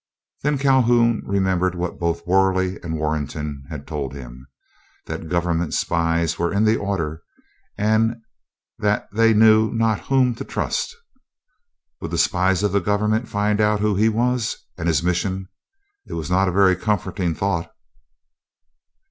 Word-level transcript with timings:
Then 0.41 0.57
Calhoun 0.57 1.21
remembered 1.27 1.75
what 1.75 1.99
both 1.99 2.25
Worley 2.25 2.81
and 2.81 2.95
Warrenton 2.97 3.65
had 3.69 3.85
told 3.85 4.13
him; 4.15 4.47
that 5.05 5.29
government 5.29 5.75
spies 5.75 6.39
were 6.39 6.51
in 6.51 6.63
the 6.65 6.75
order, 6.75 7.21
and 7.77 8.19
that 8.79 9.07
they 9.13 9.31
knew 9.35 9.71
not 9.71 10.07
whom 10.07 10.33
to 10.33 10.43
trust. 10.43 10.95
Would 11.99 12.09
the 12.09 12.17
spies 12.17 12.63
of 12.63 12.71
the 12.71 12.81
government 12.81 13.27
find 13.27 13.61
out 13.61 13.79
who 13.79 13.93
he 13.93 14.09
was, 14.09 14.57
and 14.75 14.87
his 14.87 15.03
mission? 15.03 15.47
It 16.07 16.13
was 16.13 16.31
not 16.31 16.47
a 16.47 16.51
very 16.51 16.75
comforting 16.75 17.35
thought. 17.35 17.71